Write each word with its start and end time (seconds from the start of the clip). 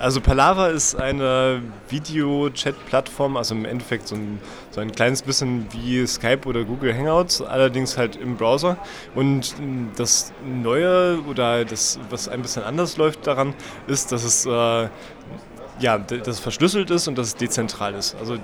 Also 0.00 0.20
Palava 0.20 0.68
ist 0.68 0.94
eine 0.94 1.62
Video-Chat-Plattform, 1.88 3.36
also 3.36 3.54
im 3.54 3.64
Endeffekt 3.64 4.08
so 4.08 4.14
ein, 4.14 4.40
so 4.70 4.80
ein 4.80 4.92
kleines 4.92 5.22
bisschen 5.22 5.66
wie 5.72 6.06
Skype 6.06 6.46
oder 6.46 6.64
Google 6.64 6.96
Hangouts, 6.96 7.42
allerdings 7.42 7.96
halt 7.96 8.16
im 8.16 8.36
Browser. 8.36 8.76
Und 9.14 9.54
das 9.96 10.32
Neue 10.44 11.20
oder 11.28 11.64
das, 11.64 11.98
was 12.10 12.28
ein 12.28 12.42
bisschen 12.42 12.62
anders 12.64 12.96
läuft 12.96 13.26
daran, 13.26 13.54
ist, 13.86 14.12
dass 14.12 14.24
es 14.24 14.46
äh, 14.46 14.88
ja, 15.78 15.98
dass 15.98 16.26
es 16.28 16.40
verschlüsselt 16.40 16.90
ist 16.90 17.06
und 17.08 17.18
dass 17.18 17.28
es 17.28 17.36
dezentral 17.36 17.94
ist. 17.94 18.16
Also 18.16 18.36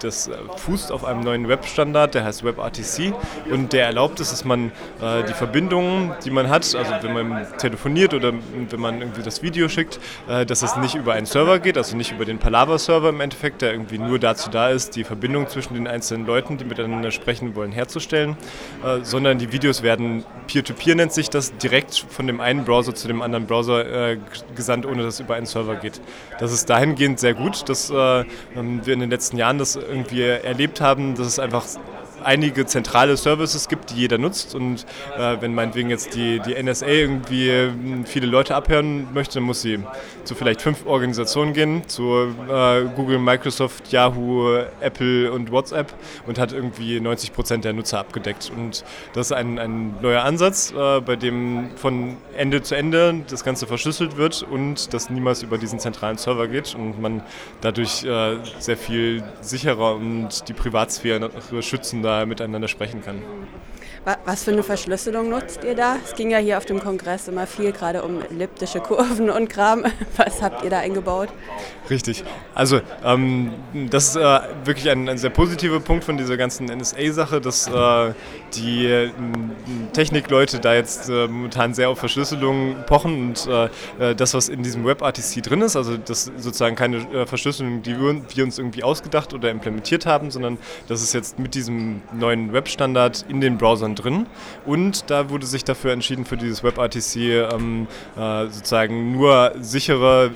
das 0.00 0.28
äh, 0.28 0.32
fußt 0.56 0.92
auf 0.92 1.04
einem 1.04 1.20
neuen 1.20 1.48
Webstandard, 1.48 2.14
der 2.14 2.24
heißt 2.24 2.44
WebRTC 2.44 3.14
und 3.50 3.72
der 3.72 3.86
erlaubt 3.86 4.20
es, 4.20 4.30
dass 4.30 4.44
man 4.44 4.72
äh, 5.00 5.24
die 5.26 5.32
Verbindungen, 5.32 6.12
die 6.24 6.30
man 6.30 6.48
hat, 6.48 6.74
also 6.74 6.92
wenn 7.02 7.12
man 7.12 7.46
telefoniert 7.58 8.12
oder 8.14 8.32
wenn 8.32 8.80
man 8.80 9.00
irgendwie 9.00 9.22
das 9.22 9.42
Video 9.42 9.68
schickt, 9.68 9.98
äh, 10.28 10.44
dass 10.44 10.62
es 10.62 10.76
nicht 10.76 10.94
über 10.94 11.14
einen 11.14 11.26
Server 11.26 11.58
geht, 11.58 11.78
also 11.78 11.96
nicht 11.96 12.12
über 12.12 12.24
den 12.24 12.38
Palaver-Server 12.38 13.08
im 13.08 13.20
Endeffekt, 13.20 13.62
der 13.62 13.72
irgendwie 13.72 13.98
nur 13.98 14.18
dazu 14.18 14.50
da 14.50 14.68
ist, 14.68 14.96
die 14.96 15.04
Verbindung 15.04 15.48
zwischen 15.48 15.74
den 15.74 15.86
einzelnen 15.86 16.26
Leuten, 16.26 16.58
die 16.58 16.64
miteinander 16.64 17.10
sprechen 17.10 17.54
wollen, 17.54 17.72
herzustellen, 17.72 18.36
äh, 18.84 19.02
sondern 19.02 19.38
die 19.38 19.52
Videos 19.52 19.82
werden 19.82 20.24
Peer-to-Peer 20.50 20.94
-Peer 20.94 20.96
nennt 20.96 21.12
sich 21.12 21.30
das, 21.30 21.56
direkt 21.58 22.04
von 22.08 22.26
dem 22.26 22.40
einen 22.40 22.64
Browser 22.64 22.92
zu 22.92 23.06
dem 23.06 23.22
anderen 23.22 23.46
Browser 23.46 24.10
äh, 24.10 24.18
gesandt, 24.56 24.84
ohne 24.84 25.04
dass 25.04 25.14
es 25.14 25.20
über 25.20 25.36
einen 25.36 25.46
Server 25.46 25.76
geht. 25.76 26.00
Das 26.40 26.52
ist 26.52 26.68
dahingehend 26.68 27.20
sehr 27.20 27.34
gut, 27.34 27.68
dass 27.68 27.88
äh, 27.90 27.94
wir 27.94 28.94
in 28.94 29.00
den 29.00 29.10
letzten 29.10 29.36
Jahren 29.36 29.58
das 29.58 29.76
irgendwie 29.76 30.22
erlebt 30.22 30.80
haben, 30.80 31.14
dass 31.14 31.26
es 31.28 31.38
einfach 31.38 31.64
einige 32.24 32.66
zentrale 32.66 33.16
Services 33.16 33.68
gibt, 33.68 33.90
die 33.90 33.94
jeder 33.94 34.18
nutzt. 34.18 34.54
Und 34.54 34.86
äh, 35.16 35.36
wenn 35.40 35.54
meinetwegen 35.54 35.90
jetzt 35.90 36.14
die, 36.14 36.40
die 36.40 36.60
NSA 36.60 36.86
irgendwie 36.86 37.48
äh, 37.48 37.70
viele 38.04 38.26
Leute 38.26 38.54
abhören 38.54 39.12
möchte, 39.12 39.34
dann 39.34 39.44
muss 39.44 39.62
sie 39.62 39.78
zu 40.24 40.34
vielleicht 40.34 40.62
fünf 40.62 40.86
Organisationen 40.86 41.52
gehen, 41.52 41.88
zu 41.88 42.34
äh, 42.48 42.84
Google, 42.96 43.18
Microsoft, 43.18 43.90
Yahoo, 43.92 44.58
Apple 44.80 45.32
und 45.32 45.50
WhatsApp 45.50 45.92
und 46.26 46.38
hat 46.38 46.52
irgendwie 46.52 47.00
90 47.00 47.32
Prozent 47.32 47.64
der 47.64 47.72
Nutzer 47.72 47.98
abgedeckt. 47.98 48.50
Und 48.54 48.84
das 49.14 49.28
ist 49.28 49.32
ein, 49.32 49.58
ein 49.58 49.94
neuer 50.00 50.22
Ansatz, 50.22 50.72
äh, 50.72 51.00
bei 51.00 51.16
dem 51.16 51.70
von 51.76 52.16
Ende 52.36 52.62
zu 52.62 52.74
Ende 52.74 53.22
das 53.28 53.44
Ganze 53.44 53.66
verschlüsselt 53.66 54.16
wird 54.16 54.42
und 54.42 54.92
das 54.92 55.10
niemals 55.10 55.42
über 55.42 55.58
diesen 55.58 55.78
zentralen 55.78 56.18
Server 56.18 56.48
geht 56.48 56.74
und 56.74 57.00
man 57.00 57.22
dadurch 57.60 58.04
äh, 58.04 58.36
sehr 58.58 58.76
viel 58.76 59.22
sicherer 59.40 59.94
und 59.94 60.48
die 60.48 60.52
Privatsphäre 60.52 61.30
schützender 61.60 62.09
miteinander 62.26 62.68
sprechen 62.68 63.02
kann. 63.02 63.22
Was 64.24 64.44
für 64.44 64.52
eine 64.52 64.62
Verschlüsselung 64.62 65.28
nutzt 65.28 65.62
ihr 65.64 65.74
da? 65.74 65.96
Es 66.04 66.14
ging 66.14 66.30
ja 66.30 66.38
hier 66.38 66.56
auf 66.56 66.64
dem 66.64 66.80
Kongress 66.80 67.28
immer 67.28 67.46
viel 67.46 67.72
gerade 67.72 68.02
um 68.02 68.22
elliptische 68.22 68.80
Kurven 68.80 69.30
und 69.30 69.48
Kram. 69.48 69.84
Was 70.16 70.40
habt 70.40 70.64
ihr 70.64 70.70
da 70.70 70.78
eingebaut? 70.78 71.28
Richtig. 71.90 72.24
Also 72.54 72.80
ähm, 73.04 73.52
das 73.90 74.10
ist 74.10 74.16
äh, 74.16 74.40
wirklich 74.64 74.88
ein, 74.88 75.08
ein, 75.08 75.18
sehr 75.18 75.30
positiver 75.30 75.80
Punkt 75.80 76.04
von 76.04 76.16
dieser 76.16 76.36
ganzen 76.36 76.66
NSA-Sache, 76.66 77.40
dass 77.40 77.66
äh, 77.66 78.12
die 78.54 78.86
äh, 78.86 79.10
Technikleute 79.92 80.60
da 80.60 80.74
jetzt 80.74 81.08
äh, 81.08 81.26
momentan 81.26 81.74
sehr 81.74 81.90
auf 81.90 81.98
Verschlüsselung 81.98 82.76
pochen 82.86 83.28
und 83.28 83.46
äh, 83.46 83.64
äh, 83.98 84.14
das, 84.14 84.34
was 84.34 84.48
in 84.48 84.62
diesem 84.62 84.84
WebRTC 84.84 85.42
drin 85.42 85.62
ist, 85.62 85.76
also 85.76 85.96
das 85.96 86.28
ist 86.28 86.42
sozusagen 86.42 86.76
keine 86.76 87.26
Verschlüsselung, 87.26 87.82
die 87.82 87.98
wir, 87.98 88.44
uns 88.44 88.58
irgendwie 88.58 88.82
ausgedacht 88.82 89.34
oder 89.34 89.50
implementiert 89.50 90.06
haben, 90.06 90.30
sondern 90.30 90.58
das 90.88 91.02
ist 91.02 91.12
jetzt 91.12 91.38
mit 91.38 91.54
diesem 91.54 92.02
neuen 92.12 92.52
Webstandard 92.52 93.24
in 93.28 93.40
den 93.40 93.58
Browsern 93.58 93.79
Browsern 93.80 93.94
drin. 93.94 94.26
Und 94.66 95.10
da 95.10 95.30
wurde 95.30 95.46
sich 95.46 95.64
dafür 95.64 95.92
entschieden, 95.92 96.24
für 96.24 96.36
dieses 96.36 96.62
WebRTC 96.62 97.16
ähm, 97.16 97.86
äh, 98.16 98.46
sozusagen 98.46 99.12
nur 99.12 99.52
sichere, 99.60 100.30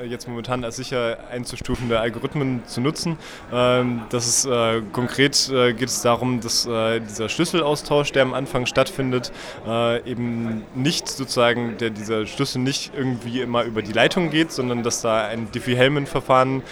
äh, 0.00 0.06
jetzt 0.06 0.28
momentan 0.28 0.64
als 0.64 0.76
sicher 0.76 1.18
einzustufende 1.30 1.98
Algorithmen 1.98 2.62
zu 2.66 2.80
nutzen. 2.80 3.18
Ähm, 3.52 4.02
das 4.10 4.26
ist 4.26 4.46
äh, 4.46 4.82
konkret 4.92 5.50
äh, 5.50 5.72
geht 5.72 5.88
es 5.88 6.02
darum, 6.02 6.40
dass 6.40 6.66
äh, 6.66 7.00
dieser 7.00 7.28
Schlüsselaustausch, 7.28 8.12
der 8.12 8.22
am 8.22 8.34
Anfang 8.34 8.66
stattfindet, 8.66 9.32
eben 10.04 10.62
nicht 10.74 11.08
sozusagen, 11.08 11.76
der 11.78 11.90
dieser 11.90 12.26
Schlüssel 12.26 12.60
nicht 12.60 12.92
irgendwie 12.96 13.40
immer 13.40 13.64
über 13.64 13.82
die 13.82 13.92
Leitung 13.92 14.30
geht, 14.30 14.52
sondern 14.52 14.82
dass 14.82 15.00
da 15.00 15.26
ein 15.26 15.50
Diffie-Hellman-Verfahren 15.50 16.62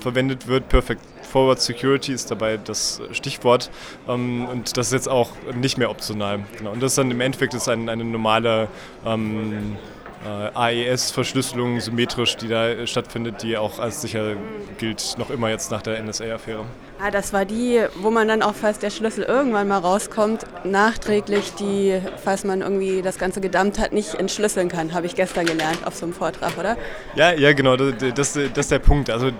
verwendet 0.00 0.48
wird, 0.48 0.68
Perfect 0.68 1.00
Forward 1.28 1.60
Security 1.60 2.12
ist 2.12 2.30
dabei 2.30 2.56
das 2.56 3.00
Stichwort. 3.12 3.70
Ähm, 4.08 4.46
und 4.46 4.76
das 4.76 4.88
ist 4.88 4.92
jetzt 4.92 5.08
auch 5.08 5.30
nicht 5.54 5.78
mehr 5.78 5.90
optional. 5.90 6.40
Genau. 6.56 6.72
Und 6.72 6.82
das 6.82 6.92
ist 6.92 6.98
dann 6.98 7.10
im 7.10 7.20
Endeffekt 7.20 7.54
ist 7.54 7.68
ein, 7.68 7.88
eine 7.88 8.04
normale 8.04 8.68
ähm, 9.04 9.76
äh, 10.24 10.50
AES-Verschlüsselung 10.54 11.80
symmetrisch, 11.80 12.36
die 12.36 12.48
da 12.48 12.86
stattfindet, 12.86 13.42
die 13.42 13.56
auch 13.56 13.78
als 13.78 14.00
sicher 14.00 14.36
gilt, 14.78 15.16
noch 15.18 15.30
immer 15.30 15.50
jetzt 15.50 15.70
nach 15.70 15.82
der 15.82 16.02
NSA-Affäre. 16.02 16.64
Ah, 17.00 17.12
das 17.12 17.32
war 17.32 17.44
die, 17.44 17.80
wo 18.00 18.10
man 18.10 18.26
dann 18.26 18.42
auch, 18.42 18.54
falls 18.54 18.80
der 18.80 18.90
Schlüssel 18.90 19.22
irgendwann 19.22 19.68
mal 19.68 19.78
rauskommt, 19.78 20.44
nachträglich 20.64 21.54
die, 21.54 22.00
falls 22.24 22.42
man 22.42 22.60
irgendwie 22.60 23.02
das 23.02 23.18
Ganze 23.18 23.40
gedammt 23.40 23.78
hat, 23.78 23.92
nicht 23.92 24.16
entschlüsseln 24.16 24.68
kann, 24.68 24.92
habe 24.92 25.06
ich 25.06 25.14
gestern 25.14 25.46
gelernt 25.46 25.86
auf 25.86 25.94
so 25.94 26.06
einem 26.06 26.12
Vortrag, 26.12 26.58
oder? 26.58 26.76
Ja, 27.14 27.30
ja, 27.30 27.52
genau, 27.52 27.76
das, 27.76 27.94
das, 28.16 28.32
das 28.32 28.58
ist 28.58 28.70
der 28.72 28.80
Punkt. 28.80 29.10
Also 29.10 29.30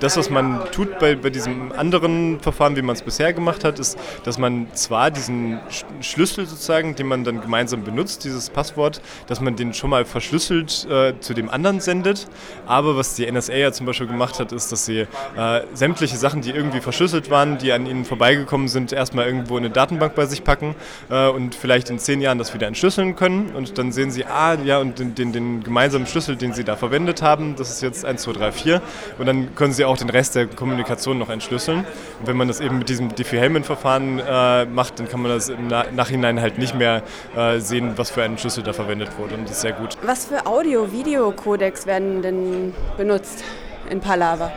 das, 0.00 0.16
was 0.16 0.30
man 0.30 0.64
tut 0.72 0.98
bei, 0.98 1.14
bei 1.14 1.30
diesem 1.30 1.70
anderen 1.70 2.40
Verfahren, 2.40 2.74
wie 2.74 2.82
man 2.82 2.96
es 2.96 3.02
bisher 3.02 3.32
gemacht 3.32 3.62
hat, 3.62 3.78
ist, 3.78 3.96
dass 4.24 4.36
man 4.36 4.66
zwar 4.74 5.12
diesen 5.12 5.60
Schlüssel 6.00 6.44
sozusagen, 6.46 6.96
den 6.96 7.06
man 7.06 7.22
dann 7.22 7.40
gemeinsam 7.40 7.84
benutzt, 7.84 8.24
dieses 8.24 8.50
Passwort, 8.50 9.00
dass 9.28 9.40
man 9.40 9.54
den 9.54 9.74
schon 9.74 9.90
mal 9.90 10.04
verschlüsselt 10.04 10.88
äh, 10.90 11.12
zu 11.20 11.34
dem 11.34 11.50
anderen 11.50 11.78
sendet, 11.78 12.26
aber 12.66 12.96
was 12.96 13.14
die 13.14 13.30
NSA 13.30 13.54
ja 13.54 13.70
zum 13.70 13.86
Beispiel 13.86 14.08
gemacht 14.08 14.40
hat, 14.40 14.50
ist, 14.50 14.72
dass 14.72 14.86
sie 14.86 15.06
äh, 15.36 15.60
sämtliche 15.72 16.16
Sachen, 16.16 16.40
die 16.40 16.50
irgendwie 16.50 16.79
irgendwie 16.80 16.90
verschlüsselt 16.90 17.30
waren, 17.30 17.58
die 17.58 17.72
an 17.72 17.86
ihnen 17.86 18.04
vorbeigekommen 18.04 18.68
sind, 18.68 18.92
erstmal 18.92 19.26
irgendwo 19.26 19.56
in 19.56 19.64
eine 19.64 19.72
Datenbank 19.72 20.14
bei 20.14 20.26
sich 20.26 20.44
packen 20.44 20.74
äh, 21.10 21.28
und 21.28 21.54
vielleicht 21.54 21.90
in 21.90 21.98
zehn 21.98 22.20
Jahren 22.20 22.38
das 22.38 22.54
wieder 22.54 22.66
entschlüsseln 22.66 23.16
können. 23.16 23.50
Und 23.54 23.78
dann 23.78 23.92
sehen 23.92 24.10
sie, 24.10 24.24
ah, 24.24 24.54
ja, 24.64 24.78
und 24.78 24.98
den, 24.98 25.14
den, 25.14 25.32
den 25.32 25.62
gemeinsamen 25.62 26.06
Schlüssel, 26.06 26.36
den 26.36 26.52
sie 26.52 26.64
da 26.64 26.76
verwendet 26.76 27.22
haben, 27.22 27.54
das 27.56 27.70
ist 27.70 27.82
jetzt 27.82 28.04
1, 28.04 28.22
2, 28.22 28.32
3, 28.32 28.52
4. 28.52 28.82
Und 29.18 29.26
dann 29.26 29.54
können 29.54 29.72
sie 29.72 29.84
auch 29.84 29.96
den 29.96 30.10
Rest 30.10 30.34
der 30.34 30.46
Kommunikation 30.46 31.18
noch 31.18 31.30
entschlüsseln. 31.30 31.80
Und 32.20 32.26
wenn 32.26 32.36
man 32.36 32.48
das 32.48 32.60
eben 32.60 32.78
mit 32.78 32.88
diesem 32.88 33.14
Diffie-Hellman-Verfahren 33.14 34.18
äh, 34.18 34.64
macht, 34.66 34.98
dann 34.98 35.08
kann 35.08 35.22
man 35.22 35.30
das 35.32 35.48
im 35.48 35.68
Nachhinein 35.68 36.40
halt 36.40 36.58
nicht 36.58 36.74
mehr 36.74 37.02
äh, 37.36 37.58
sehen, 37.58 37.92
was 37.96 38.10
für 38.10 38.22
ein 38.22 38.38
Schlüssel 38.38 38.62
da 38.62 38.72
verwendet 38.72 39.10
wurde. 39.18 39.34
Und 39.34 39.44
das 39.44 39.52
ist 39.52 39.60
sehr 39.60 39.72
gut. 39.72 39.96
Was 40.02 40.26
für 40.26 40.46
Audio-Video-Codecs 40.46 41.86
werden 41.86 42.22
denn 42.22 42.74
benutzt 42.96 43.44
in 43.88 44.00
Palava? 44.00 44.50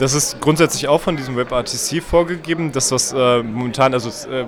Das 0.00 0.14
ist 0.14 0.40
grundsätzlich 0.40 0.88
auch 0.88 1.02
von 1.02 1.18
diesem 1.18 1.36
WebRTC 1.36 2.02
vorgegeben, 2.02 2.72
dass 2.72 2.88
das 2.88 3.12
äh, 3.12 3.42
momentan, 3.42 3.92
also 3.92 4.08
äh, 4.30 4.46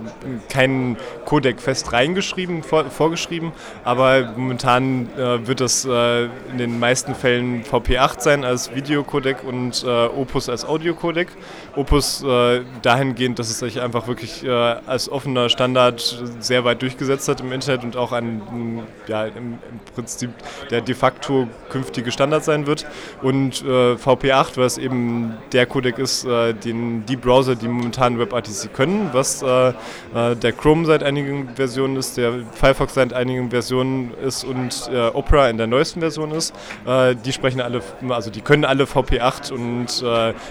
kein 0.48 0.96
Codec 1.26 1.60
fest 1.60 1.92
reingeschrieben, 1.92 2.62
vor, 2.62 2.86
vorgeschrieben, 2.86 3.52
aber 3.84 4.32
momentan 4.34 5.10
äh, 5.14 5.46
wird 5.46 5.60
das 5.60 5.84
äh, 5.84 6.24
in 6.24 6.56
den 6.56 6.78
meisten 6.78 7.14
Fällen 7.14 7.64
VP8 7.64 8.20
sein 8.20 8.44
als 8.46 8.74
Videocodec 8.74 9.44
und 9.44 9.84
äh, 9.84 10.06
Opus 10.06 10.48
als 10.48 10.64
Audiocodec. 10.64 11.28
Opus 11.76 12.24
äh, 12.24 12.62
dahingehend, 12.80 13.38
dass 13.38 13.50
es 13.50 13.58
sich 13.58 13.78
einfach 13.82 14.06
wirklich 14.06 14.48
als 14.48 15.10
offener 15.10 15.48
Standard 15.50 16.00
sehr 16.40 16.64
weit 16.64 16.80
durchgesetzt 16.80 17.28
hat 17.28 17.40
im 17.40 17.52
Internet 17.52 17.84
und 17.84 17.96
auch 17.96 18.12
ein, 18.12 18.82
ja, 19.06 19.26
im, 19.26 19.58
Prinzip 19.94 20.30
der 20.70 20.80
de 20.80 20.94
facto 20.94 21.46
künftige 21.68 22.10
Standard 22.10 22.44
sein 22.44 22.66
wird. 22.66 22.86
Und 23.20 23.62
VP8, 23.64 24.56
was 24.56 24.78
eben 24.78 25.36
der 25.52 25.66
Codec 25.66 25.98
ist, 25.98 26.24
äh, 26.24 26.52
den 26.54 27.04
die 27.06 27.16
Browser, 27.16 27.54
die 27.54 27.68
momentan 27.68 28.18
WebRTC 28.18 28.72
können, 28.72 29.10
was 29.12 29.42
äh, 29.42 29.68
äh, 30.14 30.36
der 30.36 30.52
Chrome 30.52 30.86
seit 30.86 31.02
einigen 31.02 31.50
Versionen 31.54 31.96
ist, 31.96 32.16
der 32.16 32.44
Firefox 32.52 32.94
seit 32.94 33.12
einigen 33.12 33.50
Versionen 33.50 34.12
ist 34.14 34.44
und 34.44 34.88
äh, 34.92 35.08
Opera 35.08 35.48
in 35.48 35.56
der 35.56 35.66
neuesten 35.66 36.00
Version 36.00 36.32
ist. 36.32 36.54
Äh, 36.86 37.14
die 37.16 37.32
sprechen 37.32 37.60
alle, 37.60 37.82
also 38.08 38.30
die 38.30 38.40
können 38.40 38.64
alle 38.64 38.84
VP8 38.84 39.52
und 39.52 40.02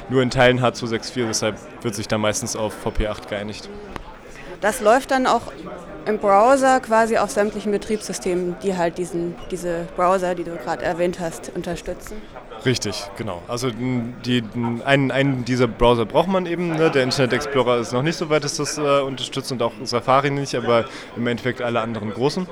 nur 0.09 0.21
in 0.21 0.29
Teilen 0.29 0.59
H264, 0.59 1.27
deshalb 1.27 1.57
wird 1.81 1.95
sich 1.95 2.07
da 2.07 2.17
meistens 2.17 2.55
auf 2.55 2.73
VP8 2.85 3.27
geeinigt. 3.29 3.69
Das 4.61 4.79
läuft 4.79 5.11
dann 5.11 5.25
auch 5.25 5.41
im 6.05 6.19
Browser 6.19 6.79
quasi 6.79 7.17
auf 7.17 7.31
sämtlichen 7.31 7.71
Betriebssystemen, 7.71 8.55
die 8.63 8.77
halt 8.77 8.97
diesen, 8.97 9.35
diese 9.49 9.87
Browser, 9.95 10.35
die 10.35 10.43
du 10.43 10.55
gerade 10.55 10.83
erwähnt 10.83 11.19
hast, 11.19 11.51
unterstützen. 11.55 12.21
Richtig, 12.65 13.09
genau. 13.17 13.41
Also 13.47 13.71
die, 13.71 14.43
einen, 14.85 15.11
einen 15.11 15.45
dieser 15.45 15.67
Browser 15.67 16.05
braucht 16.05 16.27
man 16.27 16.45
eben. 16.45 16.69
Ne? 16.69 16.91
Der 16.91 17.03
Internet 17.03 17.33
Explorer 17.33 17.79
ist 17.79 17.91
noch 17.91 18.03
nicht 18.03 18.17
so 18.17 18.29
weit, 18.29 18.43
dass 18.43 18.57
das 18.57 18.77
äh, 18.77 19.01
unterstützt 19.01 19.51
und 19.51 19.61
auch 19.63 19.73
Safari 19.83 20.29
nicht, 20.29 20.53
aber 20.55 20.85
im 21.15 21.25
Endeffekt 21.25 21.61
alle 21.61 21.81
anderen 21.81 22.11
großen. 22.11 22.47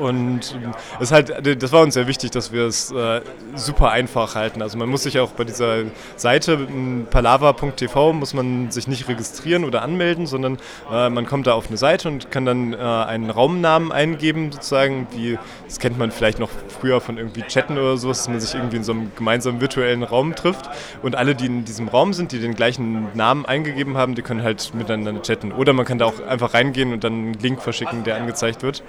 Und 0.00 0.56
es 0.98 1.12
halt, 1.12 1.62
das 1.62 1.72
war 1.72 1.82
uns 1.82 1.94
sehr 1.94 2.06
wichtig, 2.06 2.30
dass 2.30 2.52
wir 2.52 2.66
es 2.66 2.90
äh, 2.90 3.20
super 3.54 3.90
einfach 3.90 4.34
halten. 4.34 4.62
Also 4.62 4.78
man 4.78 4.88
muss 4.88 5.02
sich 5.02 5.18
auch 5.18 5.32
bei 5.32 5.44
dieser 5.44 5.84
Seite 6.16 6.66
palava.tv 7.10 8.14
muss 8.14 8.32
man 8.32 8.70
sich 8.70 8.88
nicht 8.88 9.08
registrieren 9.08 9.64
oder 9.64 9.82
anmelden, 9.82 10.26
sondern 10.26 10.58
äh, 10.90 11.10
man 11.10 11.26
kommt 11.26 11.46
da 11.46 11.52
auf 11.52 11.68
eine 11.68 11.76
Seite 11.76 12.08
und 12.08 12.30
kann 12.30 12.46
dann 12.46 12.72
äh, 12.72 12.76
einen 12.76 13.28
Raumnamen 13.28 13.92
eingeben, 13.92 14.52
sozusagen, 14.52 15.06
wie 15.12 15.38
das 15.66 15.78
kennt 15.78 15.98
man 15.98 16.10
vielleicht 16.10 16.38
noch 16.38 16.50
früher 16.80 17.00
von 17.00 17.18
irgendwie 17.18 17.42
Chatten 17.42 17.76
oder 17.76 17.96
so, 17.96 18.08
dass 18.08 18.28
man 18.28 18.40
sich 18.40 18.54
irgendwie 18.54 18.76
in 18.76 18.84
so 18.84 18.92
einem 18.92 19.12
gemeinsamen 19.16 19.60
virtuellen 19.60 20.02
Raum 20.02 20.34
trifft 20.34 20.70
und 21.02 21.14
alle, 21.14 21.34
die 21.34 21.46
in 21.46 21.64
diesem 21.64 21.88
Raum 21.88 22.14
sind, 22.14 22.32
die 22.32 22.38
den 22.38 22.54
gleichen 22.54 23.08
Namen 23.14 23.44
eingegeben 23.44 23.96
haben, 23.96 24.14
die 24.14 24.22
können 24.22 24.42
halt 24.42 24.72
miteinander 24.74 25.20
chatten. 25.22 25.52
Oder 25.52 25.74
man 25.74 25.84
kann 25.84 25.98
da 25.98 26.06
auch 26.06 26.26
einfach 26.26 26.54
reingehen 26.54 26.92
und 26.92 27.04
dann 27.04 27.12
einen 27.12 27.34
Link 27.34 27.60
verschicken, 27.60 28.04
der 28.04 28.16
angezeigt 28.16 28.62
wird. 28.62 28.82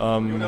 Ähm, 0.00 0.42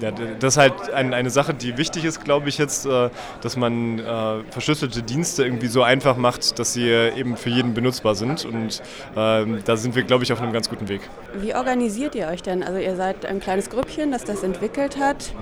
ja, 0.00 0.10
das 0.10 0.54
ist 0.54 0.58
halt 0.58 0.92
ein, 0.92 1.14
eine 1.14 1.30
Sache, 1.30 1.54
die 1.54 1.76
wichtig 1.76 2.04
ist, 2.04 2.24
glaube 2.24 2.48
ich 2.48 2.58
jetzt, 2.58 2.86
äh, 2.86 3.10
dass 3.40 3.56
man 3.56 3.98
äh, 3.98 4.42
verschlüsselte 4.50 5.02
Dienste 5.02 5.44
irgendwie 5.44 5.66
so 5.66 5.82
einfach 5.82 6.16
macht, 6.16 6.58
dass 6.58 6.72
sie 6.72 6.88
eben 6.88 7.36
für 7.36 7.50
jeden 7.50 7.74
benutzbar 7.74 8.14
sind. 8.14 8.44
Und 8.44 8.82
äh, 9.16 9.46
da 9.64 9.76
sind 9.76 9.94
wir, 9.94 10.02
glaube 10.02 10.24
ich, 10.24 10.32
auf 10.32 10.40
einem 10.40 10.52
ganz 10.52 10.68
guten 10.68 10.88
Weg. 10.88 11.02
Wie 11.34 11.54
organisiert 11.54 12.14
ihr 12.14 12.28
euch 12.28 12.42
denn? 12.42 12.62
Also 12.62 12.78
ihr 12.78 12.96
seid 12.96 13.26
ein 13.26 13.40
kleines 13.40 13.70
Grüppchen, 13.70 14.12
das 14.12 14.24
das 14.24 14.42
entwickelt 14.42 14.98
hat. 14.98 15.32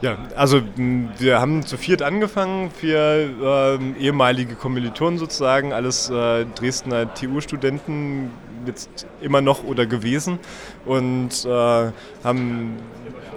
Ja, 0.00 0.18
also 0.36 0.60
wir 0.76 1.40
haben 1.40 1.64
zu 1.64 1.78
viert 1.78 2.02
angefangen, 2.02 2.70
vier 2.70 3.30
äh, 3.42 3.78
ehemalige 3.98 4.54
Kommilitonen 4.54 5.18
sozusagen, 5.18 5.72
alles 5.72 6.10
äh, 6.10 6.44
Dresdner 6.54 7.14
TU-Studenten, 7.14 8.30
jetzt 8.66 9.06
immer 9.20 9.40
noch 9.40 9.64
oder 9.64 9.86
gewesen. 9.86 10.38
Und 10.84 11.44
äh, 11.44 11.92
haben 12.22 12.78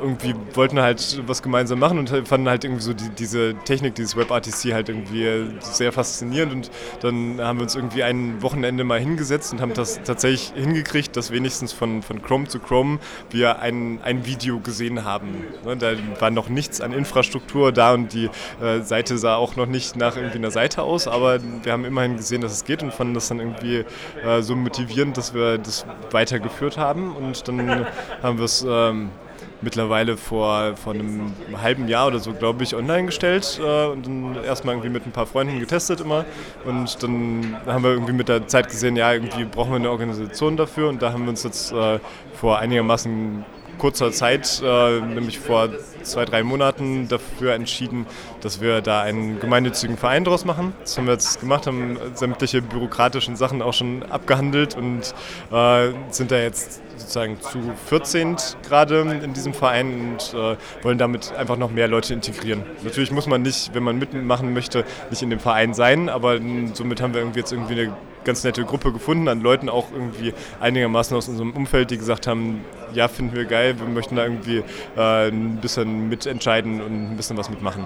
irgendwie 0.02 0.36
wollten 0.54 0.80
halt 0.80 1.22
was 1.28 1.42
gemeinsam 1.42 1.80
machen 1.80 1.98
und 2.00 2.10
fanden 2.28 2.50
halt 2.50 2.64
irgendwie 2.64 2.84
so 2.84 2.94
die, 2.94 3.10
diese 3.10 3.56
Technik, 3.66 3.96
dieses 3.96 4.16
WebRTC 4.16 4.74
halt 4.74 4.90
irgendwie 4.90 5.50
sehr 5.60 5.92
faszinierend. 5.92 6.54
Und 6.54 6.72
dann 7.02 7.40
haben 7.42 7.60
wir 7.60 7.64
uns 7.64 7.76
irgendwie 7.76 8.04
ein 8.04 8.42
Wochenende 8.42 8.84
mal 8.84 9.00
hingesetzt 9.00 9.54
und 9.54 9.62
haben 9.62 9.74
das 9.74 10.02
tatsächlich 10.04 10.54
hingekriegt, 10.56 11.16
dass 11.16 11.32
wenigstens 11.32 11.74
von, 11.74 12.02
von 12.02 12.22
Chrome 12.22 12.48
zu 12.48 12.60
Chrome 12.60 13.00
wir 13.30 13.60
ein, 13.60 14.00
ein 14.04 14.26
Video 14.26 14.60
gesehen 14.60 15.04
haben. 15.04 15.46
Ne, 15.66 15.78
da 15.78 15.94
war 16.20 16.30
noch 16.30 16.50
nichts 16.50 16.82
an 16.82 16.94
Infrastruktur 16.94 17.72
da 17.72 17.94
und 17.94 18.14
die 18.14 18.30
äh, 18.62 18.82
Seite 18.82 19.18
sah 19.18 19.36
auch 19.36 19.56
noch 19.56 19.66
nicht 19.66 19.96
nach 19.96 20.16
irgendwie 20.16 20.38
einer 20.38 20.52
Seite 20.52 20.84
aus, 20.84 21.08
aber 21.08 21.40
wir 21.64 21.72
haben 21.72 21.86
immerhin 21.86 22.18
gesehen, 22.18 22.42
dass 22.42 22.52
es 22.52 22.66
geht 22.66 22.84
und 22.84 22.94
fanden 22.94 23.14
das 23.14 23.28
dann 23.28 23.40
irgendwie 23.40 23.86
äh, 24.24 24.42
so 24.42 24.56
motivierend, 24.56 25.17
dass 25.18 25.34
wir 25.34 25.58
das 25.58 25.86
weitergeführt 26.12 26.78
haben 26.78 27.16
und 27.16 27.48
dann 27.48 27.86
haben 28.24 28.38
wir 28.38 28.46
es 28.46 28.66
ähm, 28.68 29.10
mittlerweile 29.62 30.18
vor, 30.18 30.76
vor 30.76 30.94
einem 30.94 31.34
halben 31.62 31.88
Jahr 31.88 32.08
oder 32.08 32.20
so, 32.20 32.34
glaube 32.34 32.64
ich, 32.64 32.76
online 32.76 33.08
gestellt 33.08 33.60
äh, 33.64 33.86
und 33.88 34.06
dann 34.06 34.44
erstmal 34.44 34.76
irgendwie 34.76 34.90
mit 34.90 35.06
ein 35.06 35.12
paar 35.12 35.26
Freunden 35.26 35.60
getestet 35.60 36.02
immer. 36.02 36.26
Und 36.66 37.02
dann 37.02 37.58
haben 37.66 37.84
wir 37.84 37.92
irgendwie 37.92 38.14
mit 38.14 38.30
der 38.30 38.48
Zeit 38.48 38.70
gesehen, 38.70 38.96
ja, 38.96 39.14
irgendwie 39.14 39.46
brauchen 39.46 39.72
wir 39.72 39.78
eine 39.78 39.90
Organisation 39.90 40.58
dafür 40.58 40.90
und 40.90 41.02
da 41.02 41.12
haben 41.12 41.24
wir 41.24 41.30
uns 41.30 41.44
jetzt 41.44 41.72
äh, 41.72 42.00
vor 42.34 42.60
einigermaßen 42.60 43.46
kurzer 43.78 44.12
Zeit, 44.12 44.62
äh, 44.64 45.00
nämlich 45.02 45.40
vor 45.40 45.70
zwei, 46.04 46.26
drei 46.26 46.44
Monaten, 46.44 47.08
dafür 47.08 47.54
entschieden, 47.54 48.06
dass 48.42 48.62
wir 48.62 48.82
da 48.82 49.02
einen 49.02 49.40
gemeinnützigen 49.40 49.98
Verein 49.98 50.24
draus 50.24 50.46
machen. 50.46 50.74
Das 50.82 50.98
haben 50.98 51.06
wir 51.06 51.14
jetzt 51.14 51.40
gemacht, 51.40 51.68
haben 51.68 51.98
sämtliche 52.14 52.62
bürokratischen 52.62 53.36
Sachen 53.36 53.62
auch 53.62 53.74
schon 53.74 54.04
abgehandelt 54.04 54.76
und 54.76 55.14
äh, 55.52 55.92
sind 56.10 56.32
da 56.32 56.38
jetzt 56.38 56.82
sozusagen 56.98 57.40
zu 57.42 57.60
14 57.88 58.38
gerade 58.68 59.02
in 59.24 59.34
diesem 59.34 59.54
Verein 59.54 60.12
und 60.12 60.34
äh, 60.34 60.56
wollen 60.84 60.98
damit 60.98 61.34
einfach 61.36 61.58
noch 61.58 61.72
mehr 61.72 61.88
Leute 61.88 62.14
integrieren. 62.14 62.64
Natürlich 62.84 63.12
muss 63.12 63.28
man 63.28 63.42
nicht, 63.42 63.74
wenn 63.74 63.84
man 63.84 63.98
mitmachen 64.00 64.54
möchte, 64.54 64.84
nicht 65.10 65.22
in 65.22 65.30
dem 65.30 65.40
Verein 65.40 65.74
sein, 65.74 66.10
aber 66.10 66.40
somit 66.74 67.02
haben 67.02 67.14
wir 67.14 67.22
irgendwie 67.22 67.40
jetzt 67.40 67.52
irgendwie 67.52 67.82
eine 67.82 67.94
ganz 68.28 68.44
nette 68.44 68.64
Gruppe 68.64 68.92
gefunden 68.92 69.28
an 69.28 69.42
Leuten, 69.42 69.70
auch 69.70 69.92
irgendwie 69.92 70.34
einigermaßen 70.60 71.18
aus 71.18 71.28
unserem 71.28 71.54
Umfeld, 71.54 71.90
die 71.90 71.98
gesagt 71.98 72.28
haben, 72.28 72.62
ja, 72.94 73.08
finden 73.08 73.36
wir 73.36 73.46
geil, 73.46 73.80
wir 73.80 73.88
möchten 73.88 74.18
da 74.18 74.26
irgendwie 74.26 74.64
äh, 74.96 75.30
ein 75.30 75.58
bisschen 75.58 76.10
mitentscheiden 76.10 76.82
und 76.82 77.12
ein 77.12 77.18
bisschen 77.18 77.38
was 77.38 77.50
mitmachen. 77.50 77.86